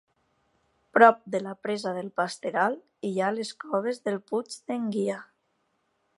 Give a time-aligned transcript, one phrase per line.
[0.97, 2.79] Prop de la presa del Pasteral
[3.11, 5.23] hi ha les coves del Puig d'en Guia.